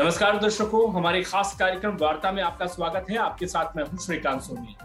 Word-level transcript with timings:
नमस्कार 0.00 0.36
दर्शकों, 0.38 0.92
हमारे 0.94 1.22
खास 1.22 1.54
कार्यक्रम 1.58 1.96
वार्ता 2.00 2.30
में 2.32 2.42
आपका 2.42 2.66
स्वागत 2.66 3.06
है। 3.10 3.16
आपके 3.18 3.46
साथ 3.46 3.76
मैं 3.76 3.84
हूँ 3.84 3.98
श्रीकांत 4.00 4.42
सोनी। 4.42 4.76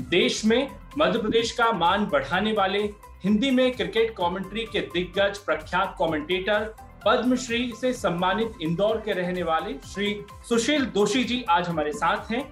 देश 0.00 0.44
में 0.44 0.70
मध्य 0.98 1.18
प्रदेश 1.18 1.50
का 1.52 1.70
मान 1.72 2.04
बढ़ाने 2.06 2.52
वाले, 2.52 2.82
हिंदी 3.24 3.50
में 3.50 3.70
क्रिकेट 3.72 4.14
कमेंट्री 4.18 4.64
के 4.72 4.80
दिग्गज 4.92 5.38
प्रख्यात 5.38 5.96
कमेंटेटर, 5.98 6.64
पद्मश्री 7.06 7.72
से 7.80 7.92
सम्मानित 7.94 8.62
इंदौर 8.62 9.02
के 9.04 9.12
रहने 9.12 9.42
वाले 9.42 9.74
श्री 9.86 10.14
सुशील 10.48 10.86
दोषी 10.94 11.24
जी 11.24 11.42
आज 11.50 11.68
हमारे 11.68 11.92
साथ 11.94 12.30
हैं। 12.30 12.42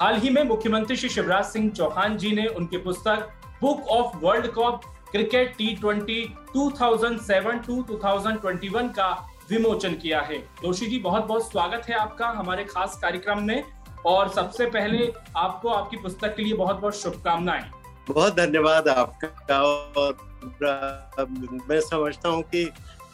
हाल 0.00 0.20
ही 0.20 0.30
में 0.30 0.42
मुख्यमंत्री 0.44 0.96
श्री 0.96 1.08
शिवराज 1.08 1.44
सिंह 1.46 1.70
चौहान 1.70 2.16
जी 2.16 2.32
ने 2.32 2.46
उनकी 2.48 2.76
पुस्तक 2.78 3.28
book 3.60 3.88
of 3.90 4.16
world 4.24 4.46
cup 4.58 4.80
cricket 5.12 5.54
T 5.58 5.74
twenty 5.76 6.22
two 6.54 6.70
thousand 6.80 7.20
seven 7.22 7.58
to 7.58 7.82
two 7.82 8.00
thousand 8.04 8.40
twenty 8.40 8.68
one 8.68 8.88
का 8.90 9.12
विमोचन 9.50 9.94
किया 9.94 10.20
है। 10.20 10.36
दोषी 10.62 10.86
जी 10.86 10.98
बहुत 10.98 11.24
बहुत 11.26 11.50
स्वागत 11.50 11.88
है 11.88 11.94
आपका 11.96 12.26
हमारे 12.30 12.64
खास 12.64 12.98
कार्यक्रम 13.02 13.42
में। 13.42 13.62
और 14.06 14.28
सबसे 14.28 14.66
पहले 14.66 15.12
आपको 15.36 15.68
आपकी 15.68 15.96
पुस्तक 15.96 16.34
के 16.36 16.42
लिए 16.42 16.54
बहुत 16.54 16.80
बहुत 16.80 16.96
शुभकामनाएँ। 16.96 17.62
बहुत 18.08 18.36
धन्यवाद 18.36 18.88
आपका। 18.88 19.60
और 19.60 20.16
मैं 21.68 21.80
समझता 21.80 22.28
हूँ 22.28 22.42
कि 22.44 22.64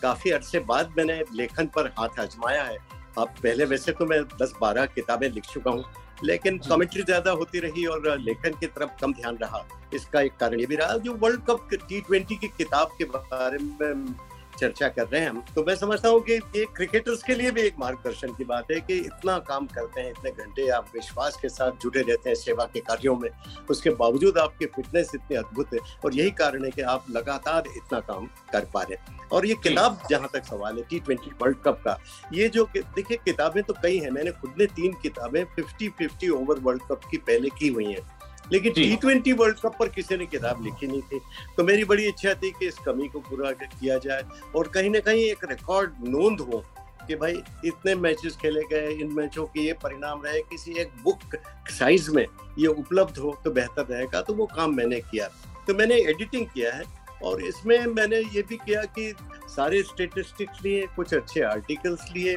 काफ़ी 0.02 0.30
अरसे 0.30 0.61
बाद 0.62 0.95
मैंने 0.97 1.23
लेखन 1.35 1.66
पर 1.77 1.93
हाथ 1.98 2.21
आजमाया 2.21 2.62
है। 2.62 2.79
अब 3.19 3.29
पहले 3.43 3.65
वैसे 3.65 3.93
तो 3.93 4.07
मैं 4.07 4.23
दस 4.33 4.55
बारह 4.60 4.87
किताबें 4.88 5.29
लिख 5.29 5.45
चुका 5.45 5.71
हूँ 5.71 5.85
लेकिन 6.24 6.59
कमेंट्री 6.60 7.02
ज़्यादा 7.02 7.30
होती 7.33 7.60
रही 7.60 7.85
और 7.87 8.19
लेखन 8.21 8.55
की 8.60 8.66
तरफ़ 8.69 8.91
कम 9.01 9.12
ध्यान 9.12 9.38
रहा। 9.43 9.65
इसका 9.95 10.21
एक 10.21 10.37
कारण 10.41 10.60
ये 10.60 10.66
भी 10.66 10.77
रहा 10.77 10.97
जो 10.99 11.15
वर्ल्ड 11.15 11.41
कप 11.47 11.69
टी 11.73 12.01
ट्वेंटी 12.01 12.37
की 12.37 12.49
किताब 12.49 12.91
के 12.99 13.05
बारे 13.07 13.59
में 13.59 14.15
चर्चा 14.61 14.89
कर 14.89 15.07
रहे 15.07 15.21
हैं 15.21 15.29
हम 15.29 15.43
तो 15.55 15.65
मैं 15.65 15.75
समझता 15.77 16.09
हूँ 16.09 16.21
कि 16.25 16.35
ये 16.57 16.65
क्रिकेटर्स 16.77 17.23
के 17.23 17.35
लिए 17.35 17.51
भी 17.51 17.63
एक 17.63 17.79
मार्गदर्शन 17.79 18.33
की 18.35 18.45
बात 18.45 18.71
है 18.71 18.81
कि 18.81 18.99
इतना 18.99 19.39
काम 19.49 19.67
करते 19.75 20.01
हैं 20.01 20.11
इतने 20.11 20.31
घंटे 20.31 20.69
आप 20.79 20.91
विश्वास 20.95 21.37
के 21.43 21.49
साथ 21.49 21.83
जुटे 21.83 22.01
रहते 22.01 22.30
हैं 22.30 22.37
सेवा 22.37 22.65
के 22.75 22.80
कार्यों 22.80 23.17
में 23.17 23.29
उसके 23.71 23.91
बावजूद 24.02 24.39
आपकी 24.39 24.67
फिटनेस 24.77 25.11
इतनी 25.15 25.37
अद्भुत 25.37 25.75
है 25.75 25.80
और 26.05 26.15
यही 26.15 26.30
कारण 26.41 26.65
है 26.65 26.71
कि 26.71 26.83
आप 26.95 27.07
लगातार 27.11 27.65
इतना 27.77 28.01
काम 28.01 28.27
कर 28.52 28.65
पा 28.75 28.83
रहे 28.83 28.95
हैं। 28.95 29.29
और 29.33 29.47
ये 29.47 29.55
किताब 29.63 30.01
जहाँ 30.11 30.29
तक 30.33 30.45
सवाल 30.45 30.77
है 30.77 30.83
टी 30.91 31.01
ट्वेंटी 31.01 31.30
वर्ल्ड 31.43 31.57
कप 31.65 31.83
का 31.85 31.99
ये 32.35 32.49
जो 32.49 32.65
देखिए 32.77 33.17
किताबें 33.24 33.63
तो 33.63 33.74
कई 33.83 33.99
हैं 33.99 34.11
मैंने 34.11 34.30
खुद 34.41 34.55
ने 34.59 34.67
तीन 34.77 34.93
किताबें 35.02 35.45
fifty 35.57 35.89
fifty 35.99 36.29
over 36.39 36.59
world 36.63 36.83
cup 36.91 37.05
की 37.11 37.17
पहले 37.29 37.49
की 37.59 37.69
हुई 37.69 37.93
हैं। 37.93 38.20
लेकिन 38.52 38.73
टी 38.73 38.96
ट्वेंटी 38.96 39.32
वर्ल्ड 39.32 39.59
कप 39.59 39.76
पर 39.79 39.88
किसी 39.88 40.16
ने 40.16 40.26
किताब 40.26 40.65
लिखी 40.65 40.87
नहीं 40.87 41.02
थी। 41.02 41.20
तो 41.56 41.65
मेरी 41.65 41.84
बड़ी 41.84 42.06
इच्छा 42.09 42.34
थी 42.34 42.51
कि 42.51 42.66
इस 42.66 42.79
कमी 42.87 43.09
को 43.09 43.20
पूरा 43.20 43.51
किया 43.52 43.98
जाए 43.98 44.23
और 44.56 44.68
कहीं 44.68 44.90
ना 44.90 45.01
कहीं 45.01 45.24
एक 45.24 45.45
रिकॉर्ड 45.51 45.95
नोंद 46.09 46.40
हो 46.40 46.65
कि 47.06 47.15
भाई 47.16 47.43
इतने 47.65 47.95
मैचेस 47.95 48.37
खेले 48.37 48.62
गए 48.71 48.90
इन 48.93 49.12
मैचों 49.12 49.45
के 49.46 49.60
ये 49.60 49.73
परिणाम 49.82 50.23
रहे 50.24 50.40
किसी 50.51 50.73
एक 50.80 50.90
बुक 51.04 51.37
साइज़ 51.71 52.10
में 52.10 52.26
ये 52.59 52.66
उपलब्ध 52.66 53.18
हो 53.18 53.40
तो 53.45 53.51
बेहतर 53.51 53.87
रहेगा 53.87 54.21
तो 54.21 54.34
वो 54.34 54.46
काम 54.46 54.74
मैंने 54.76 55.01
किया। 55.01 55.28
तो 55.66 55.74
मैंने 55.74 55.95
एडिटिंग 56.10 56.46
किया 56.46 56.74
है 56.74 56.84
और 57.24 57.43
इसमें 57.45 57.87
मैंने 57.87 58.18
ये 58.34 58.43
भी 58.43 58.56
किया 58.56 58.82
कि 58.98 59.12
सारे 59.48 59.82
स्टेटिस्टिक्स 59.82 60.62
लिए 60.65 60.87
कुछ 60.96 61.15
अच्छे 61.15 61.40
आर्टिकल्स 61.40 62.04
लिए 62.16 62.37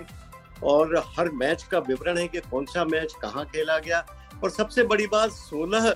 और 0.63 0.95
हर 1.17 1.29
मैच 1.35 1.63
का 1.63 1.79
विवरण 1.79 2.17
है 2.17 2.27
कि 2.27 2.39
कौन 2.51 2.65
सा 2.65 2.83
मैच 2.85 3.13
कहाँ 3.21 3.45
खेला 3.45 3.77
गया 3.79 4.05
और 4.43 4.49
सबसे 4.49 4.83
बड़ी 4.83 5.07
बात 5.07 5.31
सोलह 5.31 5.89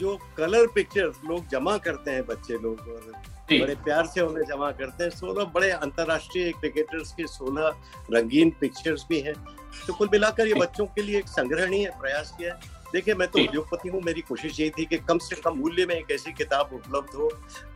जो 0.00 0.18
कलर 0.36 0.66
पिक्चर्स 0.66 1.16
लोग 1.24 1.48
जमा 1.48 1.76
करते 1.78 2.10
हैं 2.10 2.26
बच्चे 2.26 2.54
लोग 2.54 2.88
और 2.88 3.12
बड़े 3.52 3.74
प्यार 3.74 4.06
से 4.06 4.20
उन्हें 4.20 4.44
जमा 4.44 4.70
करते 4.70 5.04
हैं। 5.04 5.10
सोलह 5.10 5.44
बड़े 5.44 5.70
अंतर्राष्ट्रीय 5.70 6.50
क्रिकेटर्स 6.52 7.12
के 7.12 7.26
सोलह 7.26 7.74
रंगीन 8.12 8.50
पिक्चर्स 8.60 9.06
भी 9.08 9.20
हैं। 9.20 9.34
तो 9.86 9.92
कुल 9.92 10.08
मिलाकर 10.12 10.46
ये 10.46 10.54
बच्चों 10.54 10.86
के 10.86 11.02
लिए 11.02 11.18
एक 11.18 11.28
संग्रहणीय 11.28 11.90
प्रयास 12.00 12.34
किया 12.38 12.54
है। 12.54 12.79
देखिए 12.92 13.14
मैं 13.14 13.26
तो 13.28 13.38
उद्योगपति 13.38 13.88
हूँ 13.88 14.00
मेरी 14.02 14.20
कोशिश 14.20 14.58
यही 14.60 14.70
थी 14.70 14.84
कि 14.84 14.96
कम 15.08 15.18
से 15.18 15.36
कम 15.36 15.58
मूल्य 15.58 15.84
में 15.86 15.94
एक 15.94 16.10
ऐसी 16.10 16.32
किताब 16.32 16.70
उपलब्ध 16.74 17.14
हो 17.16 17.30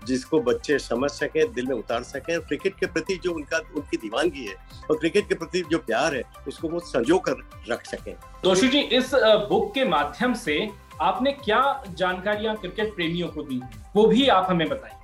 जिसको 0.06 0.40
बच्चे 0.40 0.78
समझ 0.78 1.10
सके 1.10 1.46
दिल 1.48 1.66
में 1.66 1.74
उतार 1.76 2.02
सके 2.02 2.38
क्रिकेट 2.38 2.74
के 2.80 2.86
प्रति 2.86 3.18
जो 3.24 3.32
उनका 3.32 3.58
उनकी 3.76 3.96
दीवानगी 3.96 4.46
है 4.46 4.54
और 4.90 4.98
क्रिकेट 4.98 5.28
के 5.28 5.34
प्रति 5.34 5.62
जो 5.70 5.78
प्यार 5.78 6.16
है 6.16 6.22
उसको 6.48 6.68
वो 6.68 6.80
संजो 6.80 7.18
कर 7.18 7.36
रख 7.68 7.84
सके। 7.86 8.12
दोषी 8.42 8.68
जी 8.68 8.80
इस 8.98 9.10
बुक 9.48 9.72
के 9.74 9.84
माध्यम 9.84 10.34
से 10.34 10.58
आपने 11.02 11.32
क्या 11.32 11.62
जानकारियाँ 11.90 12.56
क्रिकेट 12.56 12.94
प्रेमियों 12.94 13.28
को 13.28 13.42
दी? 13.42 13.60
वो 13.96 14.06
भी 14.06 14.28
आप 14.28 14.46
हमें 14.50 14.68
बताएँ 14.68 15.02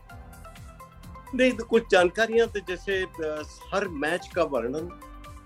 नहीं 1.34 1.52
तो 1.52 1.64
कुछ 1.64 1.90
जानकारियाँ 1.90 2.46
तो 2.48 2.60
जैसे 2.68 2.94
हर 3.74 3.88
मैच 4.04 4.28
का 4.34 4.42
वर्णन 4.42 4.88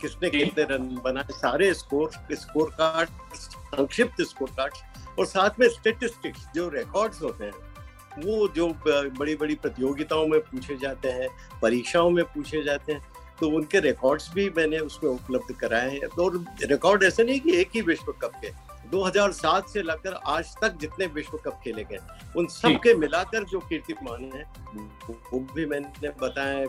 किसने 0.05 0.31
कितने 0.31 0.65
रन 0.71 0.89
बनाए 1.05 1.35
सारे 1.35 1.73
स्कोर 1.75 2.11
स्कोर 2.33 2.71
कार्ड 2.79 3.09
संक्षिप्त 3.37 4.23
स्कोर 4.25 4.51
कार्ड 4.57 5.19
और 5.19 5.27
साथ 5.27 5.61
में 5.61 5.69
स्टेटिस्टिक्स 5.71 6.47
जो 6.55 6.69
रिकॉर्ड्स 6.71 7.23
होते 7.23 7.45
हैं 7.45 7.73
वो 8.17 8.49
जो 8.49 8.69
बड़ी 8.87 9.35
बड़ी 9.37 9.55
प्रतियोगिताओं 9.55 10.27
में 10.27 10.41
पूछे 10.41 10.77
जाते 10.77 11.09
हैं 11.11 11.29
परीक्षाओं 11.63 12.11
में 12.11 12.25
पूछे 12.25 12.63
जाते 12.63 12.93
हैं 12.93 13.01
तो 13.41 13.49
उनके 13.51 13.81
रिकॉर्ड्स 13.81 14.31
भी 14.35 14.49
मैंने 14.57 14.79
उसमें 14.81 15.11
उपलब्ध 15.11 15.55
कराए 15.61 15.91
हैं 15.91 16.07
और 16.19 16.45
रिकॉर्ड 16.65 17.05
ऐसे 17.05 17.25
नहीं 17.25 17.41
कि 17.41 17.57
एक 17.61 17.71
ही 17.75 17.81
विश्व 17.83 18.13
कप 18.23 18.41
के 18.45 18.51
2007 18.91 19.69
से 19.69 19.83
लेकर 19.83 20.13
आज 20.29 20.55
तक 20.63 20.77
जितने 20.81 21.07
विश्व 21.15 21.37
कप 21.45 21.61
खेले 21.65 21.85
गए 21.85 21.99
उन 22.37 22.47
सब 22.51 22.79
के 22.83 22.95
मिलाकर 22.95 23.45
जो 23.53 23.61
कीर्तिमान 23.69 24.31
है 24.35 24.45
वो 25.33 25.41
भी 25.55 25.67
मैंने 25.67 26.11
बताया 26.21 26.65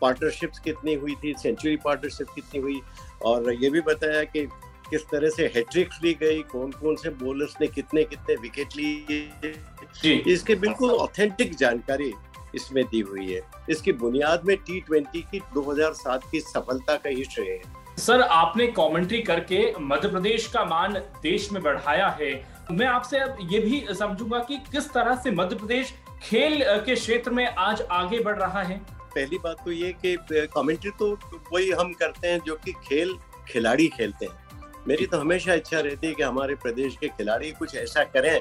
पार्टनरशिप्स 0.00 0.58
कितनी 0.58 0.94
हुई 0.94 1.14
थी 1.24 1.34
सेंचुरी 1.38 1.76
पार्टनरशिप 1.76 2.28
कितनी 2.34 2.60
हुई 2.60 2.80
और 3.24 3.52
ये 3.54 3.70
भी 3.70 3.80
बताया 3.80 4.22
कि 4.24 4.46
किस 4.90 5.02
तरह 5.02 5.28
से 5.30 5.46
हैट्रिक्स 5.54 5.98
ली 6.04 6.12
गई 6.20 6.42
कौन 6.52 6.70
कौन 6.72 6.96
से 6.96 7.10
बॉलर्स 7.22 7.54
ने 7.60 7.66
कितने 7.66 8.04
कितने 8.04 8.34
विकेट 8.34 8.76
लिए 8.76 10.22
इसके 10.32 10.54
बिल्कुल 10.56 10.90
ऑथेंटिक 10.90 11.54
जानकारी 11.56 12.12
इसमें 12.54 12.84
दी 12.84 13.00
हुई 13.00 13.32
है। 13.32 13.40
इसकी 13.70 13.92
बुनियाद 13.94 14.44
में 14.44 14.56
टी 14.56 14.80
ट्वेंटी 14.80 15.20
की 15.32 15.40
2007 15.54 16.22
की 16.30 16.40
सफलता 16.40 16.96
का 16.96 17.08
ही 17.08 17.24
श्रेय 17.24 17.50
है। 17.50 17.96
सर 17.96 18.20
आपने 18.22 18.66
कमेंट्री 18.72 19.20
करके 19.22 19.72
मध्य 19.80 20.08
प्रदेश 20.08 20.46
का 20.46 20.64
मान 20.64 20.92
देश 21.22 21.50
में 21.52 21.62
बढ़ाया 21.62 22.08
है। 22.20 22.32
मैं 22.70 22.86
आपसे 22.86 23.18
अब 23.18 23.36
ये 23.52 23.58
भी 23.60 23.84
समझूँगा 23.94 24.38
कि 24.38 24.56
किस 24.72 24.92
तरह 24.92 25.16
से 25.16 25.30
मध्य 25.30 25.56
प्रदेश 25.56 25.92
खेल 26.22 26.64
के 26.86 26.94
क्षेत्र 26.94 27.30
में 27.30 27.46
आज 27.46 27.82
आगे 27.82 28.20
बढ़ 28.20 28.38
रहा 28.38 28.62
है। 28.62 28.80
पहली 29.08 29.38
बात 29.38 29.64
तो 29.64 29.72
ये 29.72 29.92
कि 30.04 30.16
कमेंट्री 30.54 30.90
तो 30.98 31.12
वही 31.52 31.70
हम 31.70 31.92
करते 31.94 32.28
हैं 32.28 32.40
जो 32.46 32.54
कि 32.64 32.72
खेल 32.84 33.16
खिलाड़ी 33.48 33.88
खेलते 33.88 34.26
हैं। 34.26 34.46
मेरी 34.88 35.06
तो 35.06 35.18
हमेशा 35.18 35.54
इच्छा 35.54 35.80
रहती 35.80 36.06
है 36.06 36.14
कि 36.14 36.22
हमारे 36.22 36.54
प्रदेश 36.56 36.96
के 37.00 37.08
खिलाड़ी 37.08 37.50
कुछ 37.52 37.74
ऐसा 37.76 38.04
करें 38.06 38.40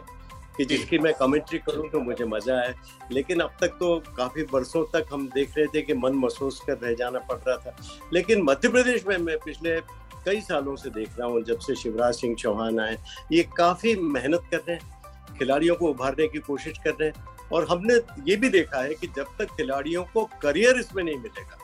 कि 0.58 0.66
जिसकी 0.66 0.98
मैं 1.00 1.14
कमेंट्री 1.14 1.58
करूँ 1.60 1.90
तो 1.90 2.00
मुझे 2.00 2.26
मज़ा 2.26 2.56
आए। 2.60 2.74
लेकिन 3.12 3.40
अब 3.40 3.56
तक 3.62 3.78
तो 3.80 3.96
काफ़ी 4.18 4.44
वर्षों 4.54 4.84
तक 4.94 5.14
हम 5.14 5.28
देख 5.30 5.58
रहे 5.58 5.66
थे 5.68 5.82
कि 5.82 5.94
मन 5.96 6.14
महसूस 6.16 6.60
कर 6.68 6.78
रह 6.78 6.94
जाना 6.96 7.20
पड़ 7.22 7.38
रहा 7.38 7.58
था। 7.58 7.76
लेकिन 8.14 8.44
मध्य 8.44 8.70
प्रदेश 8.70 9.06
में 9.08 9.18
मैं 9.18 9.38
पिछले 9.46 9.80
कई 10.26 10.42
सालों 10.42 10.76
से 10.76 10.90
देख 10.90 11.10
रहा 11.20 11.28
हूँ 11.28 11.42
जब 11.44 11.60
से 11.60 11.76
शिवराज 11.76 12.14
सिंह 12.14 12.36
चौहान 12.36 12.80
आए 12.80 12.98
ये 13.32 13.44
काफ़ी 13.58 13.96
मेहनत 13.96 14.48
कर 14.52 14.58
रहे 14.58 14.76
हैं। 14.76 14.97
खिलाड़ियों 15.40 15.76
को 15.76 15.88
उभारने 15.88 16.28
की 16.28 16.40
कोशिश 16.40 16.78
कर 16.84 16.92
रहे 16.92 17.10
हैं। 17.10 17.50
और 17.54 17.68
हमने 17.70 17.96
ये 18.28 18.36
भी 18.36 18.50
देखा 18.50 18.82
है 18.82 18.94
कि 18.94 19.08
जब 19.08 19.28
तक 19.40 19.56
खिलाड़ियों 19.58 20.04
को 20.14 20.24
करियर 20.42 20.80
इसमें 20.80 21.04
नहीं 21.04 21.18
मिलेगा 21.18 21.58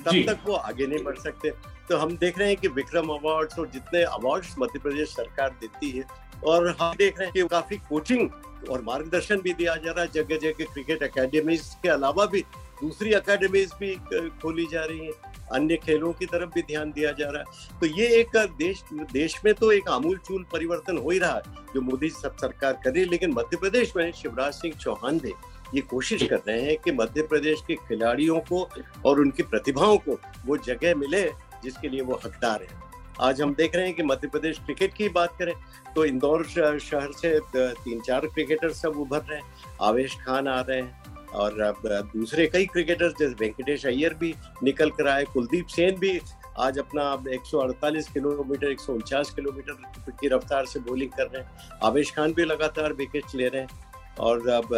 तब 0.00 0.24
तक 0.26 0.38
वो 0.46 0.54
आगे 0.54 0.86
नहीं 0.86 1.04
बढ़ 1.04 1.16
सकते। 1.18 1.50
तो 1.88 1.96
हम 1.96 2.16
देख 2.16 2.38
रहे 2.38 2.48
हैं 2.48 2.56
कि 2.56 2.68
विक्रम 2.70 3.08
अवार्ड्स 3.10 3.58
और 3.58 3.68
जितने 3.68 4.02
अवार्ड्स 4.04 4.54
मध्य 4.58 4.78
प्रदेश 4.78 5.08
सरकार 5.08 5.50
देती 5.60 5.90
है 5.90 6.04
और 6.44 6.68
हम 6.80 6.94
देख 6.98 7.18
रहे 7.18 7.26
हैं 7.26 7.32
कि 7.34 7.48
काफ़ी 7.48 7.76
कोचिंग 7.88 8.68
और 8.70 8.82
मार्गदर्शन 8.82 9.40
भी 9.40 9.52
दिया 9.54 9.74
जा 9.76 9.90
रहा 9.90 10.04
है 10.04 10.10
जगह 10.14 10.38
जगह 10.38 10.64
क्रिकेट 10.64 11.02
अकेडमी 11.02 11.56
के 11.82 11.88
अलावा 11.88 12.26
भी। 12.26 12.44
दूसरी 12.82 13.12
अकेडमीज 13.12 13.72
भी 13.80 13.94
खोली 14.42 14.66
जा 14.72 14.84
रही 14.84 15.06
हैं। 15.06 15.12
अन्य 15.52 15.76
खेलों 15.76 16.12
की 16.12 16.26
तरफ़ 16.26 16.50
भी 16.50 16.62
ध्यान 16.62 16.90
दिया 16.92 17.10
जा 17.12 17.28
रहा 17.28 17.42
है। 17.42 17.78
तो 17.80 17.86
ये 17.88 18.06
एक 18.16 18.36
देश 18.58 18.82
देश 19.12 19.40
में 19.44 19.52
तो 19.54 19.70
एक 19.72 19.88
आमूल 19.88 20.18
चूल 20.18 20.44
परिवर्तन 20.52 20.98
हो 20.98 21.10
ही 21.10 21.18
रहा 21.18 21.34
है, 21.34 21.42
जो 21.74 21.80
मोदी 21.80 22.10
सब 22.10 22.36
सरकार 22.36 22.80
कर 22.84 22.92
रही 22.92 23.02
है, 23.02 23.08
लेकिन 23.10 23.32
मध्य 23.32 23.56
प्रदेश 23.56 23.92
में 23.96 24.10
शिवराज 24.12 24.52
सिंह 24.54 24.74
चौहान 24.74 25.18
भी 25.18 25.32
ये 25.74 25.80
कोशिश 25.80 26.22
कर 26.22 26.40
रहे 26.48 26.60
हैं 26.62 26.76
कि 26.76 26.92
मध्य 26.92 27.22
प्रदेश 27.22 27.60
के 27.66 27.74
खिलाड़ियों 27.88 28.38
को 28.42 28.68
और 29.06 29.20
उनकी 29.20 29.42
प्रतिभाओं 29.42 29.96
को 29.98 30.18
वो 30.46 30.56
जगह 30.58 30.94
मिले 30.94 31.22
जिसके 31.64 31.88
लिए 31.88 32.00
वो 32.02 32.20
हकदार 32.24 32.62
है। 32.62 32.78
आज 33.20 33.40
हम 33.42 33.54
देख 33.54 33.74
रहे 33.76 33.86
हैं 33.86 33.94
कि 33.94 34.02
मध्य 34.02 34.28
प्रदेश 34.28 34.58
क्रिकेट 34.58 34.94
की 34.94 35.08
बात 35.10 35.36
करें 35.38 35.52
तो 35.94 36.04
इंदौर 36.04 36.44
शहर 36.44 37.12
से 37.12 37.38
तीन 37.52 38.00
चार 38.00 38.26
क्रिकेटर 38.26 38.72
सब 38.72 38.98
उभर 38.98 39.20
रहे 39.20 39.38
हैं। 39.38 39.76
आवेश 39.82 40.16
खान 40.20 40.48
आ 40.48 40.60
रहे 40.60 40.80
हैं। 40.80 41.09
और 41.34 41.60
अब 41.60 42.10
दूसरे 42.16 42.46
कई 42.46 42.66
क्रिकेटर्स 42.66 43.12
जैसे 43.18 43.34
वेंकटेश 43.40 43.86
अय्यर 43.86 44.14
भी 44.14 44.34
निकल 44.62 44.90
कर 44.90 45.08
आए 45.08 45.24
कुलदीप 45.24 45.66
सेन 45.66 45.98
भी 45.98 46.20
आज 46.58 46.78
अपना 46.78 47.02
148 47.34 48.08
किलोमीटर 48.08 48.70
एक 48.70 48.80
सौ 48.80 48.92
उनचास 48.92 49.30
किलोमीटर 49.30 50.10
की 50.10 50.28
रफ्तार 50.28 50.66
से 50.66 50.80
बॉलिंग 50.80 51.10
कर 51.10 51.26
रहे 51.26 51.42
हैं। 51.42 51.78
आवेश 51.84 52.10
खान 52.10 52.32
भी 52.32 52.44
लगातार 52.44 52.92
विकेट 52.92 53.34
ले 53.34 53.48
रहे 53.48 53.60
हैं। 53.62 53.88
और 54.20 54.48
अब 54.48 54.74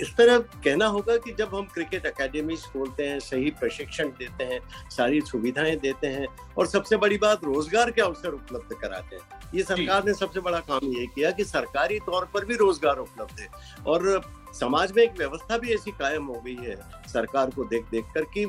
इस 0.00 0.14
तरह 0.16 0.38
कहना 0.64 0.86
होगा 0.86 1.16
कि 1.16 1.32
जब 1.32 1.54
हम 1.54 1.66
क्रिकेट 1.74 2.06
अकेडमी 2.06 2.56
खोलते 2.72 3.06
हैं 3.06 3.18
सही 3.20 3.50
प्रशिक्षण 3.50 4.08
देते 4.18 4.44
हैं 4.44 4.60
सारी 4.90 5.20
सुविधाएँ 5.20 5.76
देते 5.76 6.06
हैं 6.06 6.26
और 6.58 6.66
सबसे 6.66 6.96
बड़ी 6.96 7.18
बात 7.18 7.44
रोज़गार 7.44 7.90
के 7.90 8.02
अवसर 8.02 8.28
उपलब्ध 8.28 8.74
कराते 8.80 9.16
हैं। 9.16 9.40
ये 9.54 9.62
सरकार 9.62 10.04
ने 10.04 10.14
सबसे 10.14 10.40
बड़ा 10.40 10.58
काम 10.60 10.92
ये 10.92 11.06
किया 11.06 11.30
कि 11.30 11.44
सरकारी 11.44 11.98
तौर 12.00 12.28
पर 12.34 12.44
भी 12.44 12.56
रोज़गार 12.56 12.98
उपलब्ध 12.98 13.40
है। 13.40 13.48
और 13.86 14.20
समाज 14.54 14.92
में 14.96 15.02
एक 15.02 15.18
व्यवस्था 15.18 15.58
भी 15.58 15.74
ऐसी 15.74 15.90
कायम 15.90 16.24
हो 16.24 16.40
गई 16.46 16.56
है 16.56 16.76
सरकार 17.12 17.50
को 17.50 17.64
देख 17.64 17.84
देख 17.90 18.04
कर 18.14 18.24
कि 18.34 18.44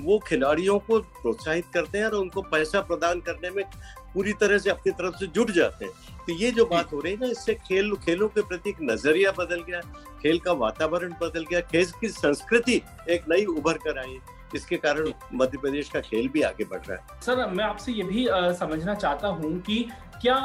वो 0.00 0.18
खिलाड़ियों 0.18 0.78
को 0.78 0.98
प्रोत्साहित 0.98 1.64
करते 1.74 1.98
हैं 1.98 2.04
और 2.04 2.14
उनको 2.14 2.42
पैसा 2.42 2.80
प्रदान 2.80 3.20
करने 3.20 3.50
में 3.50 3.64
पूरी 4.14 4.32
तरह 4.32 4.58
से 4.58 4.70
अपनी 4.70 4.92
तरफ़ 4.92 5.16
से 5.16 5.26
जुट 5.26 5.50
जाते 5.50 5.84
हैं। 5.84 5.92
तो 6.26 6.32
ये 6.32 6.50
जो 6.50 6.64
बात 6.66 6.92
हो 6.92 7.00
रही 7.00 7.12
है 7.12 7.18
ना 7.20 7.26
इससे 7.26 7.54
खेल 7.68 7.94
खेलों 8.04 8.28
के 8.28 8.42
प्रति 8.42 8.70
एक 8.70 8.76
नज़रिया 8.82 9.32
बदल 9.38 9.62
गया 9.62 9.80
खेल 10.22 10.38
का 10.38 10.52
वातावरण 10.52 11.12
बदल 11.22 11.44
गया 11.50 11.60
खेल 11.60 11.86
की 12.00 12.08
संस्कृति 12.08 12.80
एक 13.10 13.28
नई 13.30 13.44
उभर 13.44 13.78
कर 13.84 13.98
आई 13.98 14.18
इसके 14.54 14.76
कारण 14.76 15.12
मध्य 15.34 15.58
प्रदेश 15.58 15.88
का 15.88 16.00
खेल 16.00 16.28
भी 16.28 16.42
आगे 16.42 16.64
बढ़ 16.64 16.80
रहा 16.88 16.96
है। 16.96 17.20
सर 17.20 17.46
मैं 17.50 17.64
आपसे 17.64 17.92
ये 17.92 18.02
भी 18.02 18.26
आ, 18.26 18.52
समझना 18.52 18.94
चाहता 18.94 19.28
हूँ 19.28 19.58
कि 19.60 19.84
क्या 20.22 20.36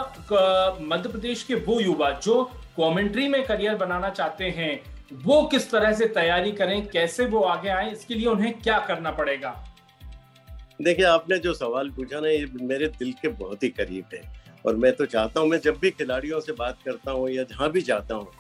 मध्य 0.82 1.10
प्रदेश 1.10 1.44
के 1.44 1.56
वो 1.56 1.80
युवा 1.80 2.10
जो 2.24 2.44
कमेंट्री 2.80 3.28
में 3.28 3.44
करियर 3.46 3.76
बनाना 3.76 4.10
चाहते 4.10 4.50
हैं 4.50 4.99
वो 5.12 5.42
किस 5.44 5.70
तरह 5.72 5.94
से 5.94 6.06
तैयारी 6.08 6.52
करें 6.52 6.88
कैसे 6.88 7.26
वो 7.26 7.40
आगे 7.42 7.70
आए 7.70 7.92
इसके 7.92 8.16
लिए 8.16 8.28
उन्हें 8.28 8.54
क्या 8.62 8.80
करना 8.80 9.12
पड़ेगा? 9.12 9.56
देखिए 10.82 11.06
आपने 11.06 11.38
जो 11.38 11.54
सवाल 11.54 11.90
पूछा 11.90 12.20
ना 12.20 12.28
ये 12.28 12.46
मेरे 12.62 12.88
दिल 12.90 13.14
के 13.22 13.28
बहुत 13.30 13.64
ही 13.64 13.70
करीब 13.70 14.14
है। 14.14 14.22
और 14.66 14.76
मैं 14.76 14.92
तो 14.96 15.06
चाहता 15.06 15.40
हूँ 15.40 15.50
मैं 15.50 15.60
जब 15.60 15.78
भी 15.80 15.90
खिलाड़ियों 15.92 16.40
से 16.40 16.52
बात 16.52 16.78
करता 16.86 17.12
हूँ 17.12 17.30
या 17.30 17.44
जहाँ 17.46 17.70
भी 17.72 17.82
जाता 17.82 18.16
हूँ 18.16 18.32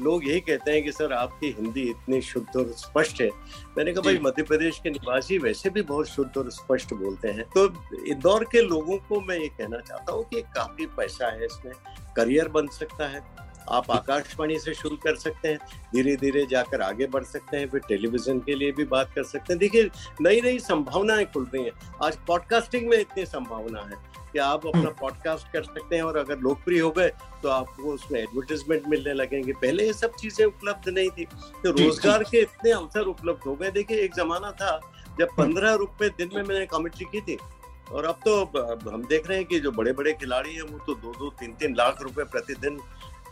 लोग 0.00 0.26
यही 0.28 0.40
कहते 0.40 0.70
हैं 0.70 0.82
कि 0.84 0.92
सर 0.92 1.12
आपकी 1.12 1.50
हिंदी 1.58 1.82
इतनी 1.90 2.20
शुद्ध 2.22 2.56
और 2.56 2.72
स्पष्ट 2.72 3.20
है। 3.20 3.28
मैंने 3.76 3.92
कहा 3.92 4.02
भाई 4.02 4.18
मध्य 4.22 4.42
प्रदेश 4.42 4.78
के 4.82 4.90
निवासी 4.90 5.38
वैसे 5.38 5.70
भी 5.70 5.82
बहुत 5.82 6.08
शुद्ध 6.08 6.36
और 6.38 6.50
स्पष्ट 6.50 6.92
बोलते 6.94 7.28
हैं। 7.28 7.44
तो 7.54 7.64
इंदौर 8.06 8.44
के 8.52 8.62
लोगों 8.62 8.98
को 9.08 9.20
मैं 9.20 9.38
ये 9.38 9.48
कहना 9.48 9.80
चाहता 9.80 10.12
हूँ 10.12 10.24
कि 10.24 10.40
काफ़ी 10.56 10.86
पैसा 10.96 11.30
है 11.30 11.44
इसमें 11.46 11.72
करियर 12.16 12.48
बन 12.48 12.66
सकता 12.72 13.08
है। 13.08 13.20
आप 13.68 13.90
आकाशवाणी 13.90 14.58
से 14.58 14.74
शुरू 14.74 14.96
कर 14.96 15.16
सकते 15.16 15.48
हैं 15.48 15.58
धीरे 15.94 16.16
धीरे 16.16 16.44
जाकर 16.50 16.80
आगे 16.82 17.06
बढ़ 17.06 17.24
सकते 17.24 17.56
हैं 17.56 17.68
फिर 17.70 17.80
टेलीविज़न 17.88 18.40
के 18.40 18.54
लिए 18.54 18.72
भी 18.72 18.84
बात 18.86 19.12
कर 19.14 19.24
सकते 19.24 19.52
हैं। 19.52 19.58
देखिए 19.60 19.90
नई 20.20 20.40
नई 20.40 20.58
संभावनाएँ 20.60 21.24
खुल 21.26 21.48
रही 21.54 21.64
हैं। 21.64 21.72
आज 22.04 22.16
पॉडकास्टिंग 22.26 22.88
में 22.88 22.98
इतनी 22.98 23.24
संभावना 23.26 23.80
है 23.82 24.04
कि 24.32 24.38
आप 24.40 24.66
अपना 24.66 24.90
पॉडकास्ट 25.00 25.52
कर 25.52 25.62
सकते 25.64 25.96
हैं 25.96 26.02
और 26.02 26.16
अगर 26.16 26.38
लोकप्रिय 26.40 26.80
हो 26.80 26.90
गए 26.90 27.08
तो 27.42 27.48
आपको 27.48 27.92
उसमें 27.92 28.20
एडवर्टीजमेंट 28.20 28.88
मिलने 28.88 29.12
लगेंगे। 29.14 29.52
पहले 29.54 29.86
ये 29.86 29.92
सब 29.94 30.14
चीज़ें 30.20 30.44
उपलब्ध 30.46 30.88
नहीं 30.88 31.10
थी 31.10 31.24
तो 31.64 31.70
रोज़गार 31.72 32.22
के 32.24 32.40
इतने 32.40 32.70
अवसर 32.72 33.06
उपलब्ध 33.08 33.46
हो 33.46 33.54
गए। 33.56 33.70
देखिए 33.70 34.00
एक 34.00 34.14
जमाना 34.14 34.50
था 34.52 34.80
जब 35.18 35.28
पंद्रह 35.36 35.74
रुपए 35.74 36.08
दिन 36.18 36.30
में 36.34 36.42
मैंने 36.42 36.66
कमेंट्री 36.66 37.06
की 37.12 37.20
थी 37.22 37.38
और 37.92 38.04
अब 38.04 38.20
तो 38.24 38.42
हम 38.90 39.04
देख 39.08 39.28
रहे 39.28 39.38
हैं 39.38 39.46
कि 39.46 39.58
जो 39.60 39.70
बड़े 39.72 39.92
बड़े 39.92 40.12
खिलाड़ी 40.20 40.54
हैं 40.54 40.62
वो 40.62 40.78
तो 40.86 40.94
दो 40.96 41.12
दो 41.18 41.28
तीन 41.40 41.52
तीन 41.60 41.74
लाख 41.76 42.02
रुपए 42.02 42.24
प्रतिदिन 42.32 42.78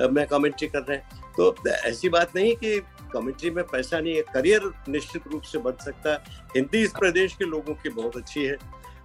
में 0.01 0.27
कमेंट्री 0.27 0.69
कर 0.69 0.83
रहे 0.83 0.97
हैं। 0.97 1.23
तो 1.33 1.55
ऐसी 1.69 2.09
बात 2.09 2.35
नहीं 2.37 2.55
कि 2.57 2.79
कमेंट्री 3.13 3.51
में 3.51 3.65
पैसा 3.65 3.99
नहीं 4.01 4.15
है 4.17 4.23
करियर 4.35 4.71
निश्चित 4.89 5.23
रूप 5.33 5.43
से 5.43 5.59
बन 5.59 5.73
सकता 5.85 6.13
है। 6.13 6.19
हिंदी 6.55 6.83
इस 6.83 6.93
प्रदेश 6.99 7.35
के 7.35 7.45
लोगों 7.45 7.75
की 7.75 7.89
बहुत 7.91 8.17
अच्छी 8.17 8.45
है 8.45 8.57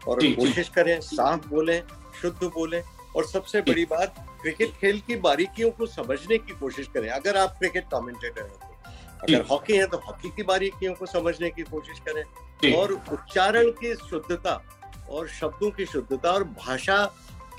और 0.08 0.20
कोशिश 0.36 0.70
करें 0.70 1.00
साफ़ 1.02 1.48
बोले 1.48 1.80
शुद्ध 2.22 2.44
बोले 2.44 2.82
और 3.16 3.26
सबसे 3.26 3.62
बड़ी 3.62 3.86
बात 3.86 4.16
क्रिकेट 4.42 4.72
खेल 4.72 5.00
की 5.00 5.16
बारीकियों 5.18 5.70
को 5.72 5.86
समझने 5.86 6.38
की 6.38 6.54
कोशिश 6.54 6.88
करें। 6.88 7.10
अगर 7.10 7.38
आप 7.38 7.56
क्रिकेट 7.60 7.86
कमेंटेटर 7.94 8.42
हैं 8.42 8.52
तो। 8.52 8.68
अगर 9.24 9.46
हॉकी 9.46 9.78
है 9.78 9.86
तो 9.88 9.98
हॉकी 9.98 10.30
की 10.30 10.44
बारीकियों 10.44 10.94
को 10.94 11.06
समझने 11.06 11.50
की 11.50 11.64
कोशिश 11.64 12.00
करें 12.08 12.74
और 12.74 12.92
उच्चारण 12.92 13.70
की 13.72 13.94
शुद्धता 13.96 14.62
और 15.10 15.28
शब्दों 15.30 15.70
की 15.72 15.86
शुद्धता 15.86 16.32
और 16.32 16.44
भाषा 16.44 17.06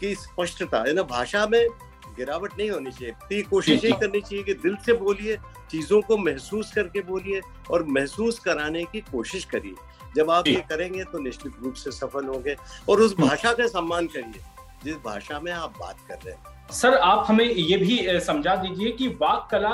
की 0.01 0.15
स्पष्टता 0.15 0.79
है 0.79 0.93
ना? 0.95 1.03
भाषा 1.03 1.47
में 1.47 1.67
गिरावट 2.17 2.59
नहीं 2.59 2.71
होनी 2.71 2.91
चाहिए। 2.91 3.13
तो 3.23 3.49
कोशिश 3.51 3.85
यही 3.85 3.93
करनी 4.01 4.21
चाहिए 4.21 4.45
कि 4.45 4.55
दिल 4.57 4.77
से 4.87 4.93
बोलिए 4.97 5.37
चीज़ों 5.71 6.01
को 6.03 6.17
महसूस 6.19 6.73
करके 6.75 7.01
बोलिए 7.03 7.41
और 7.71 7.85
महसूस 7.89 8.39
कराने 8.39 8.85
की 8.85 9.01
कोशिश 9.13 9.45
करिए। 9.45 9.75
जब 10.17 10.31
आप 10.31 10.49
ये 10.49 10.63
करेंगे 10.71 11.05
तो 11.05 11.19
निश्चित 11.19 11.53
रूप 11.63 11.75
से 11.75 11.91
सफल 11.93 12.27
होंगे 12.27 12.57
और 12.89 13.01
उस 13.01 13.17
भाषा 13.19 13.53
का 13.53 13.67
सम्मान 13.69 14.07
करिए। 14.07 14.43
जिस 14.85 14.97
भाषा 14.97 15.41
में 15.41 15.53
आप 15.53 15.75
बात 15.81 15.97
कर 16.09 16.19
रहे 16.25 16.35
हैं। 16.35 16.69
सर 16.73 16.95
आप 16.97 17.25
हमें 17.29 17.45
ये 17.45 17.77
भी 17.77 18.21
समझा 18.21 18.55
दीजिए 18.57 18.91
कि 18.93 19.09
वाक 19.21 19.49
कला 19.51 19.71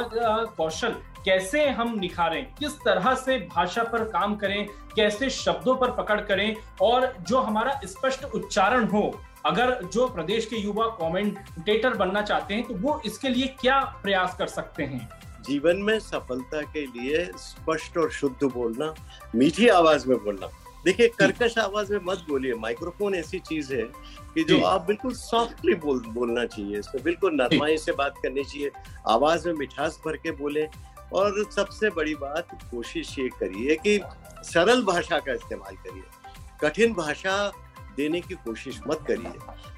कौशल 0.57 0.95
कैसे 1.25 1.69
हम 1.71 1.95
निखारें 1.99 2.45
किस 2.55 2.73
तरह 2.85 3.15
से 3.15 3.39
भाषा 3.55 3.83
पर 3.85 4.05
काम 4.09 4.35
करें 4.37 4.67
कैसे 4.97 5.31
शब्दों 5.31 5.75
पर 5.77 5.91
पकड़ 5.93 6.21
करें 6.21 6.57
और 6.83 7.15
जो 7.21 7.41
हमारा 7.41 7.81
स्पष्ट 7.85 8.25
उच्चारण 8.25 8.85
हो 8.89 9.03
अगर 9.47 9.83
जो 9.85 10.09
प्रदेश 10.09 10.47
के 10.47 10.57
युवा 10.57 10.87
कमेंटेटर 10.87 11.95
बनना 11.95 12.23
चाहते 12.23 12.55
हैं 12.55 12.65
तो 12.65 12.75
वो 12.75 13.03
इसके 13.07 13.29
लिए 13.29 13.47
क्या 13.61 13.81
प्रयास 13.81 14.37
कर 14.39 14.47
सकते 14.47 14.83
हैं? 14.83 15.09
जीवन 15.43 15.77
में 15.77 15.99
सफलता 16.01 16.63
के 16.63 16.87
लिए 16.87 17.25
स्पष्ट 17.39 17.99
और 17.99 18.11
शुद्ध 18.11 18.45
बोलना 18.45 18.95
मीठी 19.35 19.69
आवाज़ 19.69 20.09
में 20.09 20.25
बोलना। 20.25 20.47
देखिए 20.85 21.09
कर्कश 21.09 21.59
आवाज़ 21.59 21.93
में 21.93 22.01
मत 22.05 22.25
बोलिए। 22.29 22.55
माइक्रोफोन 22.55 23.15
ऐसी 23.15 23.39
चीज़ 23.39 23.75
है 23.75 23.83
कि 24.35 24.45
जो 24.45 24.61
आप 24.65 24.87
बिल्कुल 24.87 25.13
सॉफ्टली 25.13 25.75
बोल 25.75 26.03
बोलना 26.09 26.45
चाहिए। 26.45 26.79
इसमें 26.79 27.05
बिल्कुल 27.05 27.35
नरमाई 27.35 27.77
से 27.77 27.93
बात 27.93 28.15
करनी 28.23 28.45
चाहिए। 28.45 28.71
आवाज़ 29.09 29.49
में 29.49 29.55
मिठास 29.55 30.01
भर 30.07 30.17
के 30.17 30.31
बोले। 30.31 30.69
और 31.13 31.51
सबसे 31.51 31.91
बड़ी 31.91 32.15
बात 32.15 32.49
कोशिश 32.71 33.19
ये 33.19 33.29
करिए 33.29 33.77
कि 33.77 34.01
सरल 34.45 34.83
भाषा 34.83 35.19
का 35.19 35.33
इस्तेमाल 35.33 35.77
करिए। 35.77 36.03
कठिन 36.61 36.93
भाषा 36.95 37.53
देने 37.97 38.21
की 38.21 38.35
कोशिश 38.37 38.81
मत 38.89 39.05
करिए। 39.09 39.33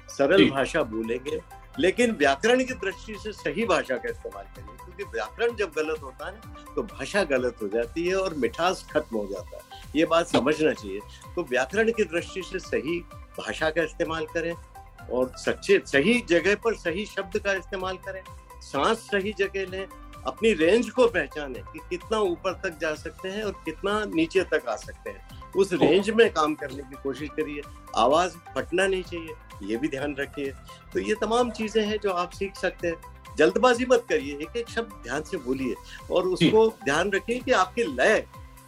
सरल 0.09 0.49
भाषा 0.49 0.83
बोलेंगे 0.83 1.39
लेकिन 1.79 2.11
व्याकरण 2.11 2.63
की 2.63 2.73
दृष्टि 2.75 3.15
से 3.23 3.31
सही 3.33 3.65
भाषा 3.65 3.95
का 3.95 4.09
इस्तेमाल 4.09 4.45
करिए 4.55 4.75
क्योंकि 4.77 5.03
व्याकरण 5.11 5.55
जब 5.55 5.71
गलत 5.75 6.01
होता 6.03 6.27
है 6.27 6.73
तो 6.75 6.83
भाषा 6.85 7.23
गलत 7.25 7.61
हो 7.61 7.67
जाती 7.67 8.07
है 8.07 8.15
और 8.15 8.33
मिठास 8.35 8.85
खत्म 8.91 9.17
हो 9.17 9.27
जाता 9.31 9.57
है। 9.57 9.81
ये 9.95 10.05
बात 10.05 10.27
समझना 10.27 10.73
चाहिए। 10.73 10.99
तो 11.35 11.43
व्याकरण 11.49 11.91
की 11.91 12.03
दृष्टि 12.05 12.41
से 12.41 12.59
सही 12.59 12.99
भाषा 13.39 13.69
का 13.69 13.83
इस्तेमाल 13.83 14.25
करें 14.33 14.53
और 14.53 15.31
सच्चे 15.37 15.81
सही 15.85 16.19
जगह 16.29 16.55
पर 16.63 16.75
सही 16.77 17.05
शब्द 17.05 17.37
का 17.39 17.53
इस्तेमाल 17.53 17.97
करें 18.07 18.21
सांस 18.61 19.07
सही 19.11 19.33
जगह 19.39 19.65
लें 19.71 19.85
अपनी 20.27 20.53
रेंज 20.53 20.89
को 20.89 21.07
पहचाने 21.07 21.59
कि 21.73 21.79
कितना 21.89 22.19
ऊपर 22.21 22.53
तक 22.63 22.77
जा 22.81 22.93
सकते 22.95 23.29
हैं 23.29 23.43
और 23.43 23.51
कितना 23.65 24.03
नीचे 24.05 24.43
तक 24.51 24.67
आ 24.69 24.75
सकते 24.75 25.09
हैं। 25.09 25.38
उस 25.55 25.73
रेंज 25.73 26.09
में 26.09 26.29
काम 26.33 26.55
करने 26.55 26.83
की 26.83 26.95
कोशिश 27.03 27.29
करिए। 27.29 27.61
आवाज़ 27.97 28.35
फटना 28.55 28.87
नहीं 28.87 29.03
चाहिए 29.03 29.35
ये 29.63 29.77
भी 29.77 29.87
ध्यान 29.87 30.15
रखिए। 30.19 30.51
तो 30.93 30.99
ये 30.99 31.15
तमाम 31.21 31.51
चीज़ें 31.51 31.83
हैं 31.85 31.99
जो 31.99 32.11
आप 32.11 32.31
सीख 32.31 32.55
सकते 32.55 32.87
हैं। 32.87 33.35
जल्दबाजी 33.37 33.85
मत 33.85 34.05
करिए 34.09 34.37
एक 34.41 34.57
एक 34.57 34.69
शब्द 34.69 34.93
ध्यान 35.03 35.21
से 35.23 35.37
बोलिए 35.37 35.75
और 36.11 36.27
उसको 36.27 36.67
ध्यान 36.83 37.11
रखिए 37.11 37.39
कि 37.39 37.51
आपकी 37.53 37.83
लय 37.83 38.23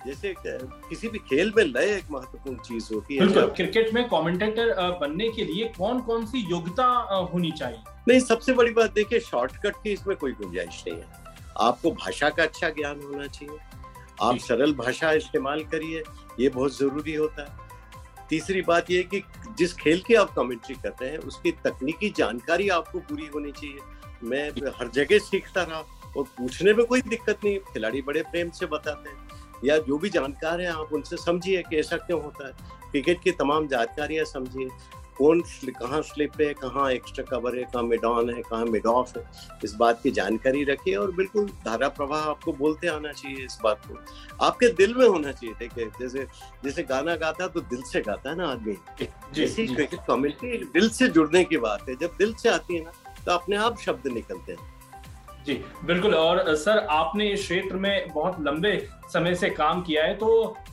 जैसे 0.06 0.34
किसी 0.40 1.08
भी 1.08 1.18
खेल 1.20 1.52
में 1.58 1.64
लय 1.64 1.96
एक 1.96 2.12
महत्वपूर्ण 2.12 2.58
चीज़ 2.58 2.94
होती 2.94 3.16
है। 3.16 3.28
क्रिकेट 3.50 3.94
में 3.94 4.08
कमेंटेटर 4.10 4.74
बनने 5.02 5.30
के 5.30 5.44
लिए 5.46 5.72
कौन 5.78 6.00
कौन 6.02 6.26
सी 6.26 6.40
योग्यता 6.52 6.86
होनी 7.34 7.52
चाहिए? 7.52 7.82
नहीं 8.08 8.20
सबसे 8.20 8.54
बड़ी 8.54 8.72
बात 8.72 8.94
देखिए 8.94 9.20
शॉर्टकट 9.20 9.76
की 9.84 9.92
इसमें 9.94 10.16
कोई 10.18 10.32
गुंजाइश 10.32 10.84
नहीं 10.88 11.00
है। 11.00 11.20
आपको 11.60 11.92
भाषा 11.94 12.30
का 12.30 12.44
अच्छा 12.44 12.70
ज्ञान 12.70 13.02
होना 13.04 13.28
चाहिए। 13.28 13.58
आप 14.22 14.38
सरल 14.38 14.74
भाषा 14.74 15.12
इस्तेमाल 15.12 15.64
करिए 15.66 16.04
ये 16.40 16.50
बहुत 16.50 16.78
ज़रूरी 16.78 17.14
होता 17.14 17.42
है। 17.42 17.72
तीसरी 18.30 18.62
बात 18.62 18.92
यह 18.92 19.04
कि 19.04 19.24
जिस 19.58 19.74
खेल 19.74 20.00
की 20.00 20.14
आप 20.14 20.34
कमेंट्री 20.34 20.76
करते 20.76 21.06
हैं, 21.06 21.18
उसकी 21.18 21.52
तकनीकी 21.52 22.10
जानकारी 22.10 22.70
आपको 22.70 23.00
पूरी 23.00 23.28
होनी 23.28 23.52
चाहिए। 23.52 23.78
मैं 24.24 24.50
हर 24.50 24.88
जगह 24.88 25.20
सीखता 25.20 25.64
रहा 25.64 25.80
और 26.18 26.24
पूछने 26.24 26.74
में 26.74 26.86
कोई 26.86 27.02
दिक्कत 27.02 27.40
नहीं, 27.44 27.60
खिलाड़ी 27.60 28.02
बड़े 28.02 28.22
प्रेम 28.22 28.50
से 28.50 28.66
बताते 28.66 29.10
हैं। 29.10 29.28
या 29.66 29.78
जो 29.78 29.98
भी 29.98 30.10
जानकार 30.10 30.62
है, 30.62 30.68
आप 30.68 30.94
उनसे 30.94 31.18
समझिए 31.18 31.62
कि 31.62 31.78
ऐसा 31.78 31.98
क्यों 31.98 32.24
होता 32.24 32.48
है। 32.48 32.54
क्रिकेट 32.92 33.22
की 33.22 33.32
तमाम 33.32 33.68
जानकारियाँ 33.68 34.26
समझिए। 34.26 34.68
कौन 35.18 35.42
कहाँ 35.70 36.02
स्लिप 36.02 36.40
है 36.42 36.54
कहाँ 36.54 36.90
एक्स्ट्रा 36.92 37.24
कवर 37.26 37.58
है 37.58 37.64
कहाँ 37.64 37.84
मिड 37.84 38.06
ऑन 38.06 38.30
है 38.30 38.42
कहाँ 38.42 38.66
मिड 38.66 38.86
ऑफ़ 38.86 39.18
है 39.18 39.24
इस 39.64 39.74
बात 39.74 40.02
की 40.04 40.12
जानकारी 40.12 40.64
रखिए 40.64 40.96
और 40.96 41.12
बिल्कुल 41.12 41.46
धारा 41.66 41.90
प्रवाह 41.90 42.22
आपको 42.22 42.54
बोलते 42.54 42.88
आना 42.88 43.12
चाहिए 43.12 43.46
इस 43.46 43.58
बात 43.64 43.86
को। 43.86 43.98
आपके 44.46 44.68
दिल 44.74 44.96
में 44.96 45.08
होना 45.08 45.32
चाहिए 45.32 45.56
देखिए 45.60 45.90
जैसे 46.00 46.26
जैसे 46.64 46.84
गाना 46.84 47.16
गाता 47.16 47.44
है 47.44 47.50
तो 47.50 47.62
दिल 47.62 47.82
से 47.82 48.02
गाता 48.02 48.30
है 48.30 48.36
ना 48.38 48.48
आदमी। 48.48 48.78
जैसे 49.34 49.66
क्रिकेट 49.68 50.00
कम्युनिटी 50.08 50.58
दिल 50.74 50.90
से 50.90 51.08
जुड़ने 51.10 51.44
की 51.44 51.58
बात 51.60 51.90
है। 51.90 51.96
जब 51.96 52.16
दिल 52.18 52.34
से 52.34 52.50
आती 52.50 52.76
है 52.76 52.84
ना 52.84 52.92
तो 53.26 53.32
अपने 53.32 53.56
आप 53.58 53.80
शब्द 53.80 54.08
निकलते 54.08 54.52
हैं। 54.52 54.70
जी 55.46 55.54
बिल्कुल। 55.86 56.14
और 56.16 56.56
सर 56.56 56.78
आपने 56.92 57.28
इस 57.28 57.42
क्षेत्र 57.42 57.76
में 57.76 58.08
बहुत 58.14 58.36
लंबे 58.42 58.76
समय 59.14 59.36
से 59.36 59.50
काम 59.50 59.82
किया 59.82 60.04
है 60.04 60.14
तो 60.16 60.28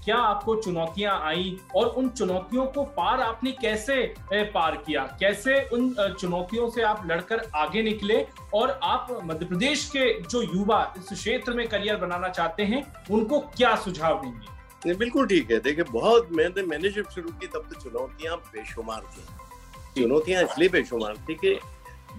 क्या 0.05 0.17
आपको 0.17 0.55
चुनौतियाँ 0.57 1.19
आई 1.25 1.57
और 1.77 1.87
उन 1.89 2.09
चुनौतियों 2.11 2.67
को 2.67 2.83
पार 2.97 3.21
आपने 3.21 3.53
कैसे 3.53 4.03
पार 4.33 4.77
किया? 4.87 5.03
कैसे 5.21 5.61
उन 5.73 5.95
चुनौतियों 6.21 6.69
से 6.71 6.83
आप 6.83 7.03
लड़कर 7.07 7.43
आगे 7.57 7.83
निकले 7.83 8.25
और 8.55 8.79
आप 8.83 9.19
मध्य 9.25 9.47
प्रदेश 9.47 9.89
के 9.97 10.13
जो 10.23 10.43
युवा 10.45 10.83
इस 10.99 11.09
क्षेत्र 11.13 11.53
में 11.53 11.67
करियर 11.69 11.97
बनाना 11.97 12.29
चाहते 12.31 12.63
हैं 12.65 12.85
उनको 13.11 13.41
क्या 13.57 13.75
सुझाव 13.77 14.23
देंगे? 14.23 14.95
बिल्कुल 14.95 15.27
ठीक 15.27 15.51
है। 15.51 15.59
देखिए 15.61 15.85
बहुत 15.85 16.29
मैंने 16.33 16.63
मैंने 16.63 16.89
जब 16.91 17.09
शुरू 17.11 17.31
की 17.31 17.47
तब 17.47 17.69
तो 17.71 17.81
चुनौतियाँ 17.81 18.37
बेशुमार 18.53 19.03
थी। 19.07 20.03
चुनौतियाँ 20.03 20.43
इसलिए 20.43 20.69
बेशुमार 20.69 21.17
थी 21.29 21.35
कि 21.35 21.59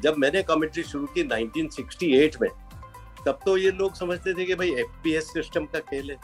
जब 0.02 0.16
मैंने 0.18 0.44
कमेंट्री 0.44 0.84
शुरू 0.84 1.06
की 1.18 1.24
1968 1.24 2.42
में 2.42 2.50
तब 3.26 3.40
तो 3.46 3.56
ये 3.58 3.72
लोग 3.72 3.96
समझते 3.96 4.34
थे 4.34 4.46
कि 4.46 4.56
भाई 4.56 4.72
एफपीएस 4.72 5.32
सिस्टम 5.34 5.66
का 5.66 5.80
खेल 5.80 6.12
है। 6.12 6.18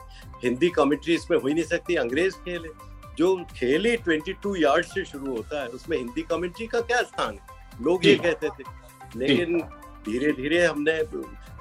हिंदी 0.44 0.70
कमेंट्री 0.70 1.14
इसमें 1.14 1.38
हो 1.38 1.48
ही 1.48 1.54
नहीं 1.54 1.64
सकती 1.64 1.96
अंग्रेज़ 1.96 2.36
खेल 2.36 2.66
है। 2.66 2.72
जो 3.18 3.36
खेल 3.56 3.86
ही 3.86 3.98
22 3.98 4.56
यार्ड 4.58 4.86
से 4.86 5.04
शुरू 5.06 5.36
होता 5.36 5.62
है 5.62 5.68
उसमें 5.68 5.98
हिंदी 5.98 6.22
कमेंट्री 6.22 6.68
का 6.68 6.82
क्या 6.82 7.02
स्थान 7.02 7.34
है? 7.34 7.84
लोग 7.84 8.06
ये 8.06 8.16
कहते 8.16 8.50
थे। 8.50 8.64
लेकिन 9.16 9.60
धीरे 10.06 10.32
धीरे 10.32 10.66
हमने 10.66 11.00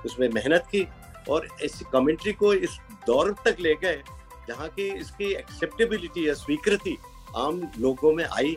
उसमें 0.04 0.28
मेहनत 0.28 0.64
की 0.72 0.86
और 1.30 1.48
इस 1.62 1.80
कमेंट्री 1.92 2.32
को 2.32 2.52
इस 2.54 2.78
दौर 3.06 3.34
तक 3.44 3.56
ले 3.60 3.74
गए 3.74 4.02
जहाँ 4.48 4.68
की 4.68 4.88
इसकी 4.94 5.32
एक्सेप्टेबिलिटी 5.32 6.28
या 6.28 6.34
स्वीकृति 6.34 6.96
आम 7.36 7.60
लोगों 7.78 8.12
में 8.14 8.24
आई। 8.24 8.56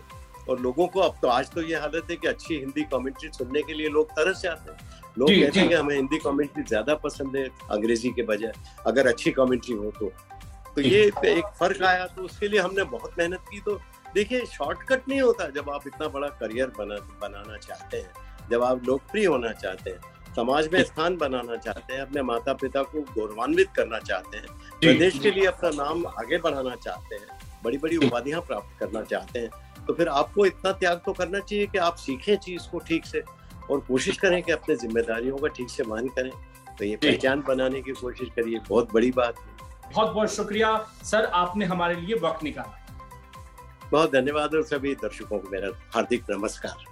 और 0.49 0.59
लोगों 0.61 0.87
को 0.87 0.99
अब 0.99 1.17
तो 1.21 1.27
आज 1.29 1.49
तो 1.51 1.61
ये 1.61 1.75
हालत 1.75 2.07
है 2.11 2.15
कि 2.15 2.27
अच्छी 2.27 2.57
हिंदी 2.57 2.83
कमेंट्री 2.93 3.29
सुनने 3.33 3.61
के 3.61 3.73
लिए 3.73 3.89
लोग 3.89 4.11
तरस 4.11 4.41
जाते 4.41 4.71
हैं। 4.71 4.77
लोग 5.19 5.29
कहते 5.29 5.59
हैं 5.59 5.67
कि 5.69 5.75
हमें 5.75 5.95
हिंदी 5.95 6.17
कमेंट्री 6.19 6.63
ज़्यादा 6.63 6.95
पसंद 7.03 7.35
है 7.37 7.45
अंग्रेज़ी 7.71 8.09
के 8.11 8.23
बजाय 8.23 8.51
अगर 8.87 9.07
अच्छी 9.07 9.31
कमेंट्री 9.31 9.75
हो 9.75 9.91
तो। 9.99 10.11
तो 10.75 10.81
ये 10.81 11.03
एक 11.25 11.45
फ़र्क 11.59 11.81
आया 11.83 12.05
तो 12.07 12.23
उसके 12.23 12.47
लिए 12.47 12.59
हमने 12.59 12.83
बहुत 12.89 13.13
मेहनत 13.19 13.45
की। 13.51 13.59
तो 13.61 13.79
देखिए 14.15 14.45
शॉर्टकट 14.47 15.07
नहीं 15.09 15.21
होता 15.21 15.49
जब 15.51 15.69
आप 15.69 15.87
इतना 15.87 16.07
बड़ा 16.09 16.27
करियर 16.41 16.71
बना 16.77 16.95
बनाना 17.21 17.57
चाहते 17.59 17.97
हैं 17.97 18.49
जब 18.51 18.63
आप 18.63 18.85
लोकप्रिय 18.87 19.25
होना 19.25 19.51
चाहते 19.53 19.89
हैं 19.89 20.15
समाज 20.35 20.67
में 20.73 20.81
स्थान 20.83 21.15
बनाना 21.17 21.55
चाहते 21.57 21.93
हैं 21.93 22.01
अपने 22.01 22.21
माता 22.23 22.53
पिता 22.53 22.81
को 22.83 23.01
गौरवान्वित 23.13 23.69
करना 23.75 23.99
चाहते 23.99 24.37
हैं 24.37 24.47
प्रदेश 24.81 25.17
के 25.19 25.31
लिए 25.31 25.45
अपना 25.45 25.69
नाम 25.75 26.05
आगे 26.07 26.37
बढ़ाना 26.37 26.75
चाहते 26.75 27.15
हैं 27.15 27.37
बड़ी 27.63 27.77
बड़ी 27.77 27.97
उपाधियाँ 27.97 28.41
प्राप्त 28.41 28.79
करना 28.79 29.01
चाहते 29.03 29.39
हैं 29.39 29.49
तो 29.87 29.93
फिर 29.93 30.07
आपको 30.07 30.45
इतना 30.45 30.71
त्याग 30.71 31.01
तो 31.05 31.13
करना 31.13 31.39
चाहिए 31.39 31.67
कि 31.67 31.77
आप 31.77 31.95
सीखें 31.95 32.35
चीज़ 32.37 32.69
को 32.71 32.79
ठीक 32.79 33.05
से 33.05 33.23
और 33.71 33.79
कोशिश 33.79 34.17
करें 34.17 34.41
कि 34.43 34.51
अपने 34.51 34.75
जिम्मेदारियों 34.75 35.37
का 35.37 35.47
ठीक 35.47 35.69
से 35.69 35.83
मान 35.83 36.07
करें। 36.07 36.31
तो 36.79 36.85
ये 36.85 36.95
पहचान 36.95 37.43
बनाने 37.47 37.81
की 37.81 37.91
कोशिश 37.91 38.29
करिए 38.35 38.59
बहुत 38.69 38.93
बड़ी 38.93 39.11
बात 39.11 39.39
है। 39.39 39.55
बहुत 39.93 40.13
बहुत 40.13 40.33
शुक्रिया। 40.33 40.75
सर 41.03 41.25
आपने 41.25 41.65
हमारे 41.65 41.95
लिए 41.95 42.15
वक्त 42.15 42.43
निकाला। 42.43 42.85
बहुत 43.91 44.11
धन्यवाद 44.11 44.55
और 44.55 44.63
सभी 44.63 44.95
दर्शकों 44.95 45.39
को 45.39 45.49
मेरा 45.49 45.69
हार्दिक 45.93 46.23
नमस्कार। 46.31 46.86